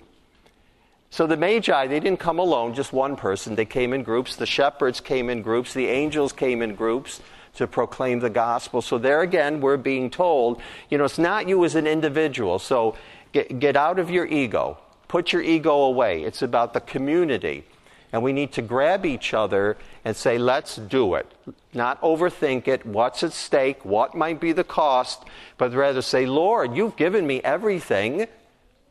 So 1.10 1.26
the 1.26 1.36
Magi, 1.36 1.86
they 1.86 2.00
didn't 2.00 2.18
come 2.18 2.38
alone, 2.38 2.72
just 2.72 2.94
one 2.94 3.14
person. 3.14 3.56
They 3.56 3.66
came 3.66 3.92
in 3.92 4.02
groups. 4.02 4.36
The 4.36 4.46
shepherds 4.46 5.02
came 5.02 5.28
in 5.28 5.42
groups. 5.42 5.74
The 5.74 5.88
angels 5.88 6.32
came 6.32 6.62
in 6.62 6.76
groups 6.76 7.20
to 7.56 7.66
proclaim 7.66 8.20
the 8.20 8.30
gospel. 8.30 8.80
So 8.80 8.96
there 8.96 9.20
again, 9.20 9.60
we're 9.60 9.76
being 9.76 10.08
told, 10.08 10.62
you 10.88 10.96
know, 10.96 11.04
it's 11.04 11.18
not 11.18 11.46
you 11.46 11.62
as 11.66 11.74
an 11.74 11.86
individual. 11.86 12.58
So 12.58 12.96
Get, 13.36 13.58
get 13.58 13.76
out 13.76 13.98
of 13.98 14.08
your 14.08 14.24
ego. 14.24 14.78
Put 15.08 15.30
your 15.30 15.42
ego 15.42 15.82
away. 15.82 16.22
It's 16.22 16.40
about 16.40 16.72
the 16.72 16.80
community. 16.80 17.66
And 18.12 18.22
we 18.22 18.32
need 18.32 18.52
to 18.52 18.62
grab 18.62 19.04
each 19.04 19.34
other 19.34 19.76
and 20.06 20.14
say, 20.14 20.38
let's 20.38 20.76
do 20.76 21.16
it. 21.16 21.26
Not 21.74 22.00
overthink 22.00 22.68
it. 22.68 22.86
What's 22.86 23.24
at 23.24 23.32
stake? 23.32 23.84
What 23.84 24.14
might 24.14 24.40
be 24.40 24.52
the 24.52 24.62
cost? 24.62 25.24
But 25.58 25.74
rather 25.74 26.00
say, 26.00 26.26
Lord, 26.26 26.76
you've 26.76 26.94
given 26.94 27.26
me 27.26 27.40
everything. 27.42 28.28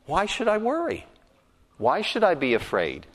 Why 0.07 0.25
should 0.25 0.49
I 0.49 0.57
worry? 0.57 1.05
Why 1.77 2.01
should 2.01 2.25
I 2.25 2.33
be 2.33 2.53
afraid? 2.53 3.05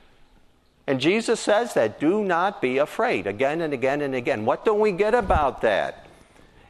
And 0.87 0.99
Jesus 0.99 1.41
says 1.41 1.75
that 1.75 2.01
do 2.01 2.25
not 2.25 2.63
be 2.63 2.79
afraid 2.79 3.27
again 3.27 3.61
and 3.61 3.75
again 3.75 4.01
and 4.01 4.15
again. 4.15 4.47
What 4.47 4.65
don't 4.65 4.81
we 4.81 4.93
get 4.93 5.15
about 5.15 5.61
that? 5.61 6.07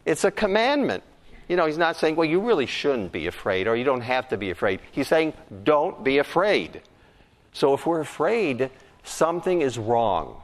It's 0.05 0.25
a 0.25 0.33
commandment. 0.33 1.05
You 1.49 1.55
know, 1.55 1.67
he's 1.67 1.79
not 1.79 1.95
saying, 1.95 2.17
well, 2.17 2.29
you 2.29 2.41
really 2.41 2.67
shouldn't 2.67 3.13
be 3.13 3.29
afraid 3.29 3.69
or 3.69 3.77
you 3.77 3.85
don't 3.85 4.01
have 4.01 4.29
to 4.31 4.37
be 4.37 4.51
afraid. 4.51 4.81
He's 4.91 5.07
saying, 5.07 5.35
don't 5.63 6.03
be 6.03 6.19
afraid. 6.19 6.83
So 7.53 7.73
if 7.75 7.87
we're 7.87 8.01
afraid, 8.01 8.69
something 9.05 9.63
is 9.63 9.79
wrong. 9.79 10.43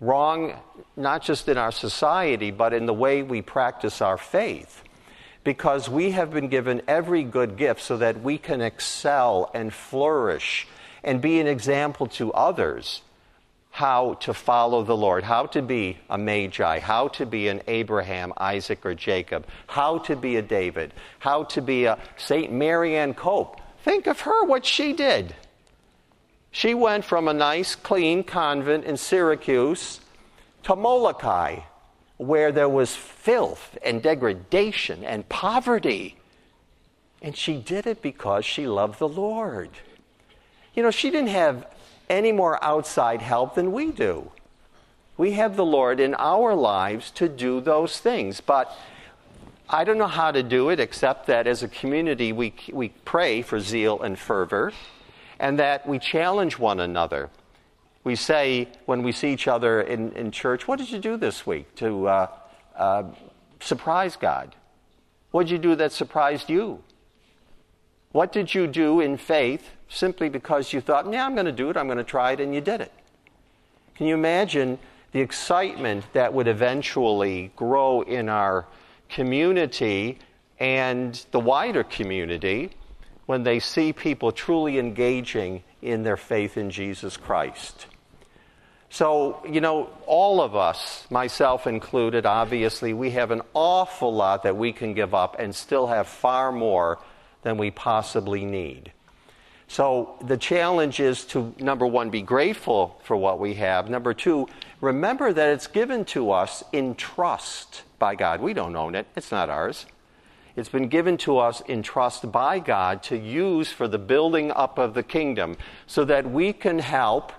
Wrong 0.00 0.54
not 0.96 1.22
just 1.22 1.48
in 1.48 1.58
our 1.58 1.72
society, 1.72 2.50
but 2.50 2.72
in 2.72 2.86
the 2.86 2.94
way 2.94 3.22
we 3.22 3.42
practice 3.42 4.00
our 4.00 4.18
faith. 4.18 4.82
Because 5.42 5.88
we 5.88 6.12
have 6.12 6.30
been 6.30 6.48
given 6.48 6.82
every 6.88 7.22
good 7.22 7.56
gift 7.56 7.82
so 7.82 7.96
that 7.98 8.22
we 8.22 8.38
can 8.38 8.60
excel 8.60 9.50
and 9.54 9.72
flourish 9.72 10.66
and 11.02 11.20
be 11.20 11.38
an 11.38 11.46
example 11.46 12.06
to 12.06 12.32
others 12.32 13.02
how 13.74 14.14
to 14.14 14.32
follow 14.32 14.84
the 14.84 14.96
Lord, 14.96 15.24
how 15.24 15.46
to 15.46 15.60
be 15.60 15.98
a 16.08 16.16
Magi, 16.16 16.78
how 16.78 17.08
to 17.08 17.26
be 17.26 17.48
an 17.48 17.60
Abraham, 17.66 18.32
Isaac, 18.36 18.86
or 18.86 18.94
Jacob, 18.94 19.46
how 19.66 19.98
to 19.98 20.14
be 20.14 20.36
a 20.36 20.42
David, 20.42 20.94
how 21.18 21.42
to 21.42 21.60
be 21.60 21.86
a 21.86 21.98
St. 22.16 22.52
Marianne 22.52 23.14
Cope. 23.14 23.60
Think 23.82 24.06
of 24.06 24.20
her, 24.20 24.44
what 24.44 24.64
she 24.64 24.92
did. 24.92 25.34
She 26.54 26.72
went 26.72 27.04
from 27.04 27.26
a 27.26 27.34
nice, 27.34 27.74
clean 27.74 28.22
convent 28.22 28.84
in 28.84 28.96
Syracuse 28.96 29.98
to 30.62 30.76
Molokai, 30.76 31.62
where 32.16 32.52
there 32.52 32.68
was 32.68 32.94
filth 32.94 33.76
and 33.82 34.00
degradation 34.00 35.02
and 35.02 35.28
poverty. 35.28 36.16
And 37.20 37.36
she 37.36 37.56
did 37.56 37.88
it 37.88 38.00
because 38.00 38.44
she 38.44 38.68
loved 38.68 39.00
the 39.00 39.08
Lord. 39.08 39.70
You 40.76 40.84
know, 40.84 40.92
she 40.92 41.10
didn't 41.10 41.30
have 41.30 41.66
any 42.08 42.30
more 42.30 42.62
outside 42.62 43.20
help 43.20 43.56
than 43.56 43.72
we 43.72 43.90
do. 43.90 44.30
We 45.16 45.32
have 45.32 45.56
the 45.56 45.66
Lord 45.66 45.98
in 45.98 46.14
our 46.14 46.54
lives 46.54 47.10
to 47.16 47.28
do 47.28 47.60
those 47.60 47.98
things. 47.98 48.40
But 48.40 48.72
I 49.68 49.82
don't 49.82 49.98
know 49.98 50.06
how 50.06 50.30
to 50.30 50.44
do 50.44 50.68
it 50.68 50.78
except 50.78 51.26
that 51.26 51.48
as 51.48 51.64
a 51.64 51.68
community 51.68 52.32
we, 52.32 52.54
we 52.72 52.90
pray 53.04 53.42
for 53.42 53.58
zeal 53.58 54.00
and 54.02 54.16
fervor 54.16 54.72
and 55.44 55.58
that 55.58 55.86
we 55.86 55.98
challenge 55.98 56.58
one 56.58 56.80
another. 56.80 57.28
We 58.02 58.16
say 58.16 58.66
when 58.86 59.02
we 59.02 59.12
see 59.12 59.30
each 59.30 59.46
other 59.46 59.82
in, 59.82 60.10
in 60.12 60.30
church, 60.30 60.66
What 60.66 60.78
did 60.78 60.90
you 60.90 60.98
do 60.98 61.18
this 61.18 61.46
week 61.46 61.74
to 61.74 62.08
uh, 62.08 62.26
uh, 62.74 63.02
surprise 63.60 64.16
God? 64.16 64.56
What 65.32 65.42
did 65.42 65.52
you 65.52 65.58
do 65.58 65.74
that 65.74 65.92
surprised 65.92 66.48
you? 66.48 66.82
What 68.12 68.32
did 68.32 68.54
you 68.54 68.66
do 68.66 69.00
in 69.00 69.18
faith 69.18 69.68
simply 69.90 70.30
because 70.30 70.72
you 70.72 70.80
thought, 70.80 71.12
yeah, 71.12 71.26
I'm 71.26 71.34
going 71.34 71.44
to 71.44 71.52
do 71.52 71.68
it, 71.68 71.76
I'm 71.76 71.88
going 71.88 71.98
to 71.98 72.04
try 72.04 72.32
it, 72.32 72.40
and 72.40 72.54
you 72.54 72.62
did 72.62 72.80
it? 72.80 72.92
Can 73.96 74.06
you 74.06 74.14
imagine 74.14 74.78
the 75.12 75.20
excitement 75.20 76.06
that 76.14 76.32
would 76.32 76.48
eventually 76.48 77.52
grow 77.54 78.00
in 78.00 78.30
our 78.30 78.64
community 79.10 80.20
and 80.58 81.22
the 81.32 81.40
wider 81.40 81.84
community 81.84 82.70
when 83.26 83.42
they 83.42 83.58
see 83.58 83.92
people 83.92 84.32
truly 84.32 84.78
engaging 84.78 85.62
in 85.82 86.02
their 86.02 86.16
faith 86.16 86.56
in 86.56 86.70
Jesus 86.70 87.16
Christ? 87.16 87.86
So, 88.90 89.42
you 89.44 89.60
know, 89.60 89.90
all 90.06 90.40
of 90.40 90.54
us, 90.54 91.04
myself 91.10 91.66
included, 91.66 92.26
obviously, 92.26 92.92
we 92.92 93.10
have 93.10 93.32
an 93.32 93.42
awful 93.52 94.14
lot 94.14 94.44
that 94.44 94.56
we 94.56 94.72
can 94.72 94.94
give 94.94 95.14
up 95.14 95.36
and 95.40 95.52
still 95.52 95.88
have 95.88 96.06
far 96.06 96.52
more 96.52 97.00
than 97.42 97.58
we 97.58 97.72
possibly 97.72 98.44
need. 98.44 98.92
So 99.66 100.16
the 100.24 100.36
challenge 100.36 101.00
is 101.00 101.24
to, 101.26 101.54
number 101.58 101.86
one, 101.86 102.10
be 102.10 102.22
grateful 102.22 103.00
for 103.02 103.16
what 103.16 103.40
we 103.40 103.54
have. 103.54 103.90
Number 103.90 104.14
two, 104.14 104.46
remember 104.80 105.32
that 105.32 105.48
it's 105.48 105.66
given 105.66 106.04
to 106.06 106.30
us 106.30 106.62
in 106.72 106.94
trust 106.94 107.82
by 107.98 108.14
God. 108.14 108.40
We 108.40 108.52
don't 108.52 108.76
own 108.76 108.94
it, 108.94 109.06
it's 109.16 109.32
not 109.32 109.50
ours. 109.50 109.86
It's 110.56 110.68
been 110.68 110.88
given 110.88 111.16
to 111.18 111.38
us 111.38 111.62
in 111.62 111.82
trust 111.82 112.30
by 112.30 112.60
God 112.60 113.02
to 113.04 113.18
use 113.18 113.72
for 113.72 113.88
the 113.88 113.98
building 113.98 114.52
up 114.52 114.78
of 114.78 114.94
the 114.94 115.02
kingdom 115.02 115.56
so 115.88 116.04
that 116.04 116.30
we 116.30 116.52
can 116.52 116.78
help 116.78 117.32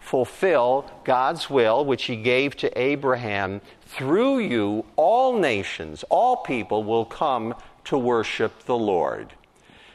fulfill 0.00 0.90
God's 1.04 1.48
will, 1.48 1.84
which 1.84 2.04
He 2.04 2.16
gave 2.16 2.56
to 2.56 2.76
Abraham. 2.76 3.60
Through 3.86 4.40
you, 4.40 4.84
all 4.96 5.38
nations, 5.38 6.04
all 6.08 6.36
people 6.36 6.82
will 6.82 7.04
come 7.04 7.54
to 7.84 7.96
worship 7.96 8.64
the 8.64 8.76
Lord. 8.76 9.34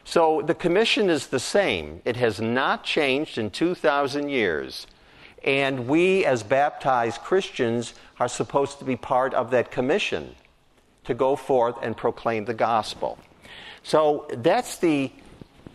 So 0.05 0.41
the 0.41 0.55
commission 0.55 1.09
is 1.09 1.27
the 1.27 1.39
same. 1.39 2.01
It 2.05 2.15
has 2.15 2.39
not 2.39 2.85
changed 2.85 3.37
in 3.37 3.49
2,000 3.49 4.29
years. 4.29 4.87
And 5.43 5.87
we, 5.87 6.23
as 6.23 6.43
baptized 6.43 7.21
Christians, 7.21 7.93
are 8.19 8.29
supposed 8.29 8.79
to 8.79 8.85
be 8.85 8.95
part 8.95 9.33
of 9.33 9.51
that 9.51 9.69
commission 9.69 10.35
to 11.05 11.13
go 11.13 11.35
forth 11.35 11.75
and 11.81 11.95
proclaim 11.95 12.45
the 12.45 12.53
gospel. 12.53 13.17
So 13.83 14.27
that's 14.37 14.77
the 14.77 15.11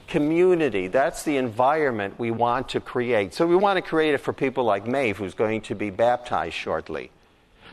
community, 0.06 0.88
that's 0.88 1.22
the 1.24 1.36
environment 1.36 2.18
we 2.18 2.30
want 2.30 2.70
to 2.70 2.80
create. 2.80 3.34
So 3.34 3.46
we 3.46 3.56
want 3.56 3.76
to 3.76 3.82
create 3.82 4.14
it 4.14 4.18
for 4.18 4.32
people 4.32 4.64
like 4.64 4.86
Maeve, 4.86 5.18
who's 5.18 5.34
going 5.34 5.60
to 5.62 5.74
be 5.74 5.90
baptized 5.90 6.54
shortly 6.54 7.10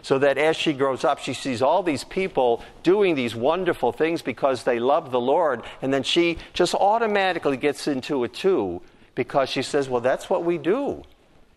so 0.06 0.20
that 0.20 0.38
as 0.38 0.56
she 0.56 0.72
grows 0.72 1.04
up, 1.04 1.18
she 1.18 1.34
sees 1.34 1.64
all 1.64 1.82
these 1.82 2.04
people 2.04 2.64
doing 2.84 3.16
these 3.16 3.34
wonderful 3.34 3.92
things 3.92 4.22
because 4.22 4.64
they 4.64 4.78
love 4.78 5.10
the 5.10 5.20
Lord, 5.20 5.64
and 5.82 5.92
then 5.92 6.04
she 6.04 6.38
just 6.54 6.76
automatically 6.76 7.58
gets 7.58 7.88
into 7.88 8.24
it 8.24 8.32
too 8.32 8.84
because 9.16 9.50
she 9.50 9.64
says, 9.64 9.90
Well, 9.90 10.02
that's 10.02 10.30
what 10.30 10.44
we 10.44 10.60
do 10.60 11.02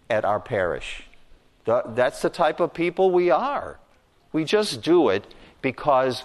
at 0.09 0.25
our 0.25 0.41
parish. 0.41 1.03
That's 1.67 2.23
the 2.23 2.31
type 2.31 2.59
of 2.59 2.73
people 2.73 3.11
we 3.11 3.29
are. 3.29 3.79
We 4.33 4.45
just 4.45 4.81
do 4.81 5.11
it 5.11 5.27
because 5.63 6.25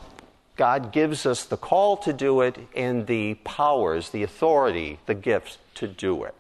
God 0.56 0.92
gives 0.92 1.26
us 1.26 1.46
the 1.46 1.58
call 1.58 1.98
to 1.98 2.14
do 2.14 2.42
it 2.42 2.58
and 2.76 3.08
the 3.08 3.36
powers, 3.44 4.10
the 4.12 4.24
authority, 4.24 5.00
the 5.06 5.16
gifts 5.16 5.58
to 5.76 5.88
do 5.88 6.24
it. 6.26 6.36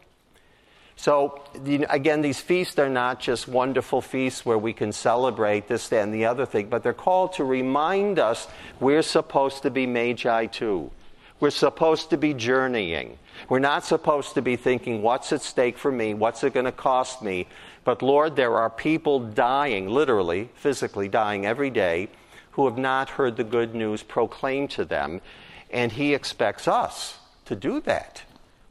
So, 0.96 1.44
again, 1.90 2.22
these 2.22 2.40
feasts 2.40 2.78
are 2.78 2.90
not 2.90 3.20
just 3.20 3.48
wonderful 3.48 4.00
feasts 4.00 4.46
where 4.46 4.58
we 4.58 4.74
can 4.74 4.92
celebrate 4.92 5.68
this, 5.68 5.90
that, 5.90 6.04
and 6.04 6.14
the 6.14 6.26
other 6.26 6.46
thing, 6.46 6.68
but 6.70 6.84
they're 6.84 6.94
called 6.94 7.34
to 7.34 7.44
remind 7.44 8.20
us 8.20 8.48
we're 8.80 9.02
supposed 9.02 9.64
to 9.64 9.72
be 9.72 9.88
magi 9.88 10.46
too. 10.46 10.92
We're 11.40 11.50
supposed 11.50 12.12
to 12.12 12.18
be 12.18 12.34
journeying. 12.36 13.18
We're 13.50 13.60
not 13.60 13.84
supposed 13.84 14.36
to 14.36 14.42
be 14.42 14.56
thinking, 14.56 15.02
what's 15.02 15.34
at 15.34 15.42
stake 15.42 15.78
for 15.78 15.92
me? 15.92 16.14
What's 16.14 16.44
it 16.44 16.54
going 16.54 16.68
to 16.68 16.72
cost 16.72 17.22
me? 17.22 17.48
But 17.84 18.02
Lord, 18.02 18.36
there 18.36 18.56
are 18.56 18.70
people 18.70 19.20
dying, 19.20 19.90
literally, 19.90 20.50
physically 20.54 21.10
dying 21.10 21.46
every 21.46 21.72
day 21.72 22.10
who 22.54 22.66
have 22.66 22.78
not 22.78 23.10
heard 23.12 23.36
the 23.36 23.44
good 23.44 23.76
news 23.76 24.04
proclaimed 24.04 24.72
to 24.72 24.86
them, 24.86 25.22
and 25.70 25.92
He 25.92 26.14
expects 26.14 26.68
us 26.68 27.18
to 27.46 27.56
do 27.56 27.82
that. 27.82 28.24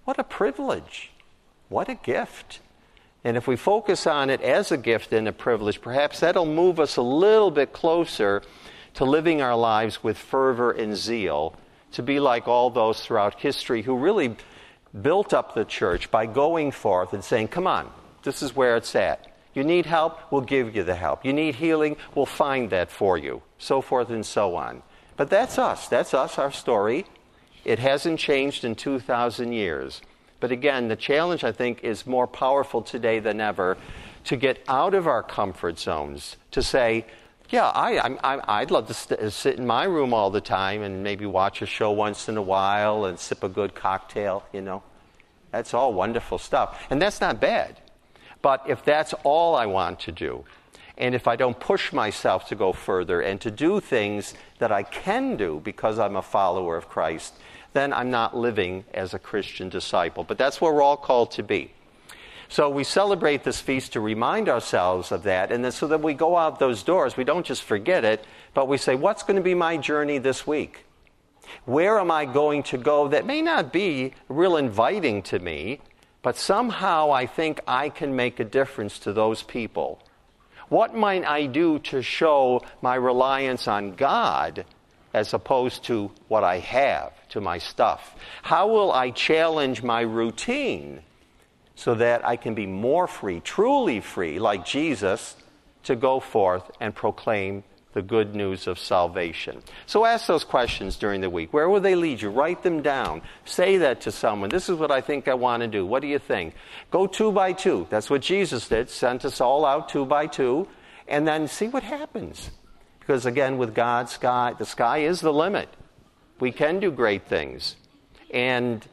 What 0.04 0.18
a 0.18 0.24
privilege! 0.24 1.10
What 1.68 1.88
a 1.88 1.94
gift! 1.94 2.60
And 3.24 3.36
if 3.36 3.46
we 3.46 3.56
focus 3.56 4.06
on 4.06 4.30
it 4.30 4.40
as 4.40 4.72
a 4.72 4.76
gift 4.76 5.12
and 5.12 5.28
a 5.28 5.32
privilege, 5.32 5.80
perhaps 5.80 6.20
that'll 6.20 6.46
move 6.46 6.80
us 6.80 6.96
a 6.96 7.02
little 7.02 7.50
bit 7.50 7.72
closer 7.72 8.42
to 8.94 9.04
living 9.04 9.40
our 9.40 9.56
lives 9.56 10.02
with 10.02 10.18
fervor 10.18 10.72
and 10.72 10.96
zeal, 10.96 11.56
to 11.92 12.02
be 12.02 12.20
like 12.20 12.48
all 12.48 12.70
those 12.70 13.00
throughout 13.00 13.40
history 13.40 13.82
who 13.82 13.96
really 13.96 14.36
built 15.00 15.32
up 15.32 15.54
the 15.54 15.64
church 15.64 16.10
by 16.10 16.26
going 16.26 16.70
forth 16.70 17.12
and 17.12 17.22
saying, 17.24 17.48
Come 17.48 17.66
on, 17.66 17.90
this 18.22 18.42
is 18.42 18.54
where 18.54 18.76
it's 18.76 18.94
at. 18.94 19.31
You 19.54 19.64
need 19.64 19.87
help, 19.87 20.18
we'll 20.30 20.42
give 20.42 20.75
you 20.75 20.82
the 20.82 20.94
help. 20.94 21.25
You 21.25 21.32
need 21.32 21.56
healing, 21.56 21.97
we'll 22.14 22.26
find 22.26 22.71
that 22.71 22.90
for 22.90 23.18
you. 23.18 23.42
So 23.59 23.80
forth 23.80 24.11
and 24.11 24.25
so 24.25 24.56
on. 24.56 24.82
But 25.16 25.30
that's 25.30 25.59
us. 25.59 25.88
That's 25.88 26.14
us, 26.14 26.38
our 26.38 26.50
story. 26.50 27.06
It 27.64 27.78
hasn't 27.78 28.18
changed 28.18 28.64
in 28.64 28.75
2,000 28.75 29.52
years. 29.52 30.00
But 30.40 30.50
again, 30.50 30.88
the 30.88 30.97
challenge, 30.97 31.44
I 31.44 31.52
think, 31.52 31.85
is 31.85 32.06
more 32.06 32.26
powerful 32.26 32.82
today 32.82 33.21
than 33.21 33.40
ever 33.40 33.76
to 34.25 34.37
get 34.37 34.59
out 34.68 34.94
of 34.94 35.06
our 35.06 35.23
comfort 35.23 35.78
zones, 35.78 36.37
to 36.52 36.62
say, 36.62 37.06
yeah, 37.50 37.66
I, 37.66 38.61
would 38.61 38.71
love 38.71 38.87
to 38.88 38.94
st- 38.94 39.32
sit 39.32 39.59
in 39.59 39.66
my 39.66 39.85
room 39.85 40.14
all 40.14 40.30
the 40.30 40.40
time 40.40 40.82
and 40.82 41.02
maybe 41.02 41.26
watch 41.26 41.61
a 41.61 41.66
show 41.66 41.90
once 41.90 42.28
in 42.28 42.37
a 42.37 42.42
while 42.42 43.04
and 43.04 43.18
sip 43.18 43.44
a 43.44 43.49
good 43.49 43.75
cocktail, 43.75 44.44
you 44.52 44.62
know. 44.62 44.82
That's 45.50 45.75
all 45.75 45.92
wonderful 45.92 46.38
stuff. 46.38 46.82
And 46.88 47.00
that's 47.00 47.21
not 47.21 47.40
bad. 47.40 47.78
But 48.42 48.64
if 48.66 48.84
that's 48.84 49.14
all 49.25 49.54
I 49.54 49.66
want 49.66 50.00
to 50.00 50.12
do, 50.12 50.44
and 50.99 51.14
if 51.14 51.26
I 51.26 51.37
don't 51.37 51.58
push 51.58 51.92
myself 51.92 52.49
to 52.49 52.54
go 52.54 52.72
further 52.72 53.20
and 53.20 53.40
to 53.40 53.50
do 53.50 53.80
things 53.80 54.34
that 54.58 54.70
I 54.70 54.82
can 54.82 55.37
do 55.37 55.61
because 55.64 55.99
I'm 55.99 56.16
a 56.16 56.22
follower 56.22 56.76
of 56.76 56.88
Christ, 56.88 57.34
then 57.72 57.92
I'm 57.92 58.11
not 58.11 58.37
living 58.37 58.84
as 58.92 59.14
a 59.14 59.18
Christian 59.18 59.68
disciple. 59.68 60.25
But 60.25 60.38
that's 60.38 60.61
where 60.61 60.72
we're 60.72 60.82
all 60.82 60.96
called 60.96 61.30
to 61.32 61.42
be. 61.42 61.72
So 62.49 62.68
we 62.68 62.84
celebrate 62.84 63.44
this 63.44 63.61
feast 63.61 63.94
to 63.94 64.00
remind 64.00 64.46
ourselves 64.50 65.11
of 65.11 65.22
that, 65.22 65.50
and 65.50 65.64
then 65.64 65.72
so 65.72 65.87
that 65.87 66.02
we 66.02 66.12
go 66.12 66.37
out 66.37 66.58
those 66.58 66.82
doors, 66.82 67.16
we 67.16 67.25
don't 67.25 67.46
just 67.46 67.62
forget 67.62 68.04
it, 68.04 68.26
but 68.52 68.68
we 68.68 68.76
say, 68.76 68.94
What's 68.94 69.22
going 69.22 69.37
to 69.37 69.42
be 69.42 69.54
my 69.54 69.78
journey 69.78 70.18
this 70.18 70.46
week? 70.46 70.84
Where 71.64 71.99
am 71.99 72.11
I 72.11 72.26
going 72.26 72.62
to 72.64 72.76
go 72.76 73.08
that 73.08 73.25
may 73.25 73.40
not 73.40 73.72
be 73.72 74.12
real 74.28 74.58
inviting 74.58 75.22
to 75.22 75.38
me, 75.38 75.80
but 76.22 76.36
somehow 76.36 77.10
I 77.10 77.26
think 77.26 77.60
I 77.66 77.88
can 77.88 78.16
make 78.16 78.40
a 78.40 78.44
difference 78.44 78.98
to 79.00 79.12
those 79.12 79.42
people? 79.42 80.00
What 80.68 80.94
might 80.94 81.24
I 81.24 81.46
do 81.46 81.80
to 81.80 82.00
show 82.00 82.62
my 82.80 82.94
reliance 82.94 83.68
on 83.68 83.94
God 83.94 84.64
as 85.12 85.34
opposed 85.34 85.84
to 85.84 86.10
what 86.28 86.44
I 86.44 86.58
have, 86.60 87.12
to 87.30 87.40
my 87.40 87.58
stuff? 87.58 88.14
How 88.42 88.68
will 88.68 88.92
I 88.92 89.10
challenge 89.10 89.82
my 89.82 90.00
routine 90.00 91.02
so 91.74 91.94
that 91.96 92.24
I 92.26 92.36
can 92.36 92.54
be 92.54 92.66
more 92.66 93.06
free, 93.06 93.40
truly 93.40 94.00
free, 94.00 94.38
like 94.38 94.64
Jesus, 94.64 95.36
to 95.84 95.96
go 95.96 96.20
forth 96.20 96.70
and 96.80 96.94
proclaim 96.94 97.64
the 97.92 98.02
good 98.02 98.34
news 98.34 98.66
of 98.66 98.78
salvation. 98.78 99.62
So 99.87 100.04
ask 100.04 100.26
those 100.26 100.44
questions 100.44 100.96
during 100.96 101.20
the 101.20 101.30
week. 101.30 101.52
Where 101.52 101.68
will 101.68 101.80
they 101.80 101.94
lead 101.94 102.22
you? 102.22 102.30
Write 102.30 102.62
them 102.62 102.82
down. 102.82 103.22
Say 103.44 103.78
that 103.78 104.00
to 104.02 104.12
someone. 104.12 104.50
This 104.50 104.68
is 104.68 104.78
what 104.78 104.90
I 104.90 105.00
think 105.00 105.28
I 105.28 105.34
want 105.34 105.62
to 105.62 105.68
do. 105.68 105.84
What 105.84 106.02
do 106.02 106.08
you 106.08 106.18
think? 106.18 106.54
Go 106.90 107.06
two 107.06 107.32
by 107.32 107.52
two. 107.52 107.87
That's 107.90 108.08
what 108.08 108.22
Jesus 108.22 108.68
did. 108.68 108.88
Sent 108.88 109.25
us 109.25 109.40
all 109.40 109.64
out 109.64 109.88
two 109.88 110.06
by 110.06 110.26
two. 110.26 110.68
And 111.06 111.26
then 111.28 111.49
see 111.49 111.68
what 111.68 111.82
happens. 111.82 112.50
Because 113.00 113.26
again, 113.26 113.58
with 113.58 113.75
God, 113.75 114.08
sky, 114.08 114.54
the 114.58 114.64
sky 114.64 114.99
is 114.99 115.20
the 115.20 115.32
limit. 115.32 115.68
We 116.40 116.52
can 116.52 116.80
do 116.80 116.90
great 116.90 117.26
things. 117.26 117.76
And 118.30 118.87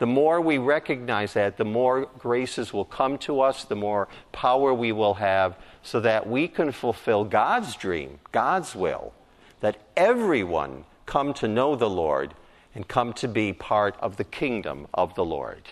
the 0.00 0.06
more 0.06 0.40
we 0.40 0.56
recognize 0.56 1.34
that, 1.34 1.58
the 1.58 1.64
more 1.64 2.06
graces 2.18 2.72
will 2.72 2.86
come 2.86 3.18
to 3.18 3.42
us, 3.42 3.64
the 3.64 3.76
more 3.76 4.08
power 4.32 4.72
we 4.72 4.92
will 4.92 5.12
have, 5.12 5.58
so 5.82 6.00
that 6.00 6.26
we 6.26 6.48
can 6.48 6.72
fulfill 6.72 7.22
God's 7.22 7.76
dream, 7.76 8.18
God's 8.32 8.74
will, 8.74 9.12
that 9.60 9.76
everyone 9.98 10.86
come 11.04 11.34
to 11.34 11.46
know 11.46 11.76
the 11.76 11.90
Lord 11.90 12.32
and 12.74 12.88
come 12.88 13.12
to 13.12 13.28
be 13.28 13.52
part 13.52 13.94
of 14.00 14.16
the 14.16 14.24
kingdom 14.24 14.88
of 14.94 15.14
the 15.16 15.24
Lord. 15.24 15.64